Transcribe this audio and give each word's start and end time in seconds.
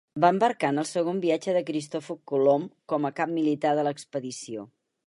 Va 0.23 0.29
embarcar 0.35 0.69
en 0.73 0.81
el 0.83 0.87
segon 0.91 1.19
viatge 1.25 1.55
de 1.57 1.61
Cristòfor 1.67 2.19
Colom 2.33 2.67
com 2.95 3.07
a 3.07 3.13
cap 3.21 3.35
militar 3.39 3.77
de 3.81 3.87
l'expedició. 3.91 4.69